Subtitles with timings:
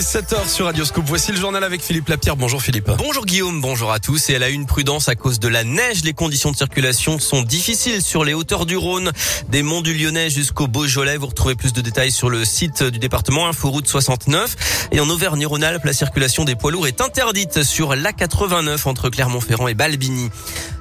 [0.00, 0.72] Il est 7h sur.
[1.04, 2.34] Voici le journal avec Philippe Lapierre.
[2.34, 2.90] Bonjour Philippe.
[2.96, 4.30] Bonjour Guillaume, bonjour à tous.
[4.30, 6.04] Et elle a une prudence à cause de la neige.
[6.04, 9.12] Les conditions de circulation sont difficiles sur les hauteurs du Rhône,
[9.50, 11.18] des monts du Lyonnais jusqu'au Beaujolais.
[11.18, 14.88] Vous retrouvez plus de détails sur le site du département Inforoute 69.
[14.92, 19.74] Et en Auvergne-Rhône-Alpes, la circulation des poids lourds est interdite sur l'A89 entre Clermont-Ferrand et
[19.74, 20.30] Balbigny.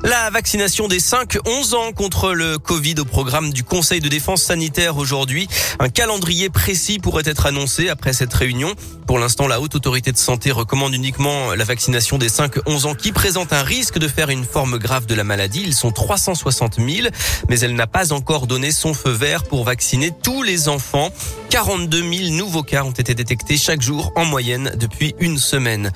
[0.04, 4.96] La vaccination des 5-11 ans contre le Covid au programme du Conseil de défense sanitaire
[4.96, 5.50] aujourd'hui.
[5.80, 8.74] Un calendrier précis pourrait être annoncé après cette réunion.
[9.10, 13.12] Pour l'instant, la Haute Autorité de Santé recommande uniquement la vaccination des 5-11 ans qui
[13.12, 15.64] présentent un risque de faire une forme grave de la maladie.
[15.66, 17.08] Ils sont 360 000,
[17.50, 21.10] mais elle n'a pas encore donné son feu vert pour vacciner tous les enfants.
[21.50, 25.92] 42 000 nouveaux cas ont été détectés chaque jour en moyenne depuis une semaine.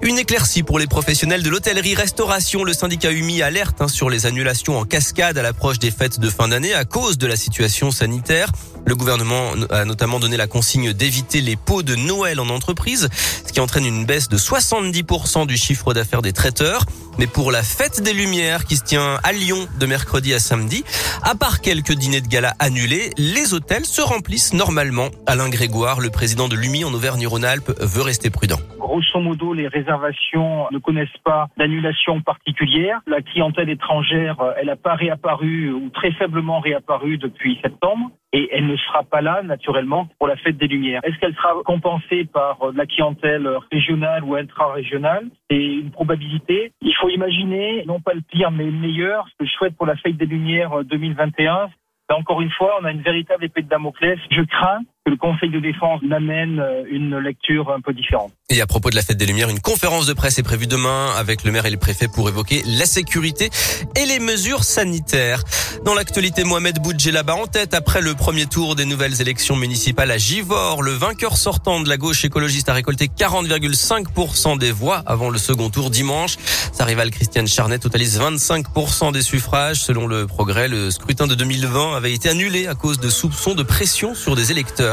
[0.00, 2.62] Une éclaircie pour les professionnels de l'hôtellerie-restauration.
[2.62, 6.30] Le syndicat UMI alerte hein, sur les annulations en cascade à l'approche des fêtes de
[6.30, 8.52] fin d'année à cause de la situation sanitaire.
[8.84, 13.08] Le gouvernement a notamment donné la consigne d'éviter les pots de Noël en entreprise,
[13.46, 16.84] ce qui entraîne une baisse de 70% du chiffre d'affaires des traiteurs.
[17.18, 20.84] Mais pour la fête des Lumières qui se tient à Lyon de mercredi à samedi,
[21.22, 25.08] à part quelques dîners de gala annulés, les hôtels se remplissent normalement.
[25.26, 28.58] Alain Grégoire, le président de l'UMI en Auvergne-Rhône-Alpes, veut rester prudent
[28.92, 33.00] grosso modo, les réservations ne connaissent pas d'annulation particulière.
[33.06, 38.66] La clientèle étrangère, elle n'a pas réapparu ou très faiblement réapparu depuis septembre et elle
[38.66, 41.00] ne sera pas là naturellement pour la fête des Lumières.
[41.04, 45.28] Est-ce qu'elle sera compensée par la clientèle régionale ou intra-régionale?
[45.50, 46.72] C'est une probabilité.
[46.80, 49.26] Il faut imaginer, non pas le pire, mais le meilleur.
[49.28, 51.68] Ce que je souhaite pour la fête des Lumières 2021,
[52.12, 54.18] encore une fois, on a une véritable épée de Damoclès.
[54.30, 58.32] Je crains que le Conseil de défense n'amène euh, une lecture un peu différente.
[58.50, 61.12] Et à propos de la fête des Lumières, une conférence de presse est prévue demain
[61.16, 63.50] avec le maire et le préfet pour évoquer la sécurité
[63.96, 65.42] et les mesures sanitaires.
[65.84, 66.78] Dans l'actualité, Mohamed
[67.12, 70.82] là-bas en tête après le premier tour des nouvelles élections municipales à Givors.
[70.82, 75.70] Le vainqueur sortant de la gauche écologiste a récolté 40,5% des voix avant le second
[75.70, 76.36] tour dimanche.
[76.72, 79.80] Sa rivale Christiane Charnet totalise 25% des suffrages.
[79.80, 83.62] Selon le progrès, le scrutin de 2020 avait été annulé à cause de soupçons de
[83.62, 84.91] pression sur des électeurs.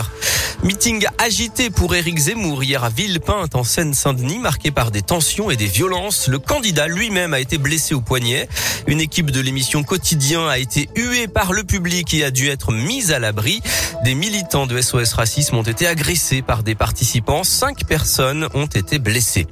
[0.63, 5.55] Meeting agité pour Éric Zemmour hier à Villepinte en Seine-Saint-Denis, marqué par des tensions et
[5.55, 6.27] des violences.
[6.27, 8.49] Le candidat lui-même a été blessé au poignet.
[8.87, 12.73] Une équipe de l'émission Quotidien a été huée par le public et a dû être
[12.73, 13.61] mise à l'abri.
[14.03, 17.43] Des militants de SOS Racisme ont été agressés par des participants.
[17.43, 19.47] Cinq personnes ont été blessées.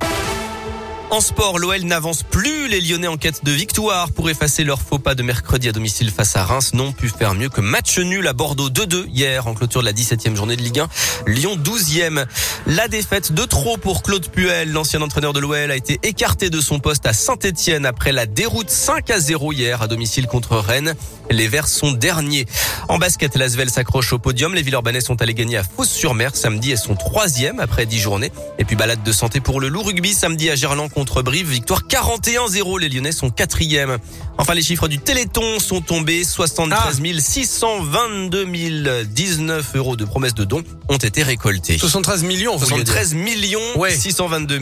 [1.09, 2.67] En sport, l'OL n'avance plus.
[2.67, 6.11] Les Lyonnais en quête de victoire pour effacer leur faux pas de mercredi à domicile
[6.11, 9.53] face à Reims n'ont pu faire mieux que match nul à Bordeaux 2-2 hier en
[9.53, 10.89] clôture de la 17e journée de Ligue 1.
[11.27, 12.25] Lyon 12e.
[12.65, 16.59] La défaite de trop pour Claude Puel, l'ancien entraîneur de l'OL, a été écarté de
[16.59, 20.93] son poste à Saint-Etienne après la déroute 5 à 0 hier à domicile contre Rennes.
[21.31, 22.45] Les Verts sont derniers.
[22.89, 24.53] En basket, l'Asvel s'accroche au podium.
[24.53, 28.31] Les Villeurbanais sont allés gagner à Fos-sur-Mer samedi et sont troisième après 10 journées.
[28.59, 31.47] Et puis balade de santé pour le loup rugby samedi à Gerland contre Brive.
[31.49, 32.79] Victoire 41-0.
[32.79, 33.99] Les Lyonnais sont quatrième.
[34.39, 36.23] Enfin, les chiffres du Téléthon sont tombés.
[36.23, 41.77] 73 622 019 euros de promesses de dons ont été récoltés.
[41.77, 43.95] 73 millions, 73 millions ouais.
[43.95, 44.59] 622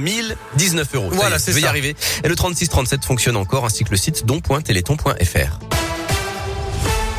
[0.58, 1.10] 019 euros.
[1.14, 1.60] Voilà, c'est ça.
[1.62, 1.96] y arriver.
[2.26, 5.85] Et le 36-37 fonctionne encore, ainsi que le site don.téléthon.fr.